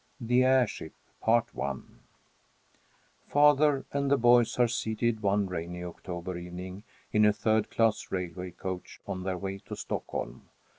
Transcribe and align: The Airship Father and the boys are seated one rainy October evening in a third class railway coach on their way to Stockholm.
The 0.19 0.43
Airship 0.43 0.93
Father 1.23 3.69
and 3.93 4.09
the 4.09 4.17
boys 4.17 4.57
are 4.57 4.67
seated 4.67 5.19
one 5.21 5.45
rainy 5.45 5.83
October 5.83 6.39
evening 6.39 6.81
in 7.13 7.23
a 7.23 7.31
third 7.31 7.69
class 7.69 8.09
railway 8.11 8.49
coach 8.49 8.99
on 9.05 9.21
their 9.21 9.37
way 9.37 9.59
to 9.59 9.75
Stockholm. 9.75 10.49